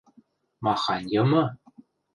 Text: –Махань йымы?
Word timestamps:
–Махань 0.63 1.09
йымы? 1.13 1.43